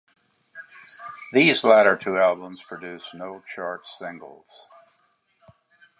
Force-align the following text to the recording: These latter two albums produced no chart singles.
These 1.31 1.63
latter 1.63 1.95
two 1.95 2.17
albums 2.17 2.63
produced 2.63 3.13
no 3.13 3.43
chart 3.53 3.85
singles. 3.87 4.65